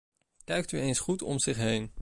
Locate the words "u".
0.71-0.79